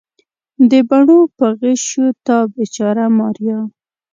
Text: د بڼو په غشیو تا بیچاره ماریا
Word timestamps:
د 0.69 0.71
بڼو 0.89 1.19
په 1.37 1.47
غشیو 1.59 2.07
تا 2.25 2.37
بیچاره 2.55 3.05
ماریا 3.17 3.59